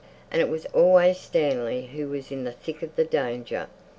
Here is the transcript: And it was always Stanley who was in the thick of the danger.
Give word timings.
And 0.31 0.41
it 0.41 0.49
was 0.49 0.65
always 0.73 1.19
Stanley 1.19 1.85
who 1.93 2.07
was 2.09 2.31
in 2.31 2.43
the 2.43 2.51
thick 2.51 2.81
of 2.81 2.95
the 2.95 3.05
danger. 3.05 3.67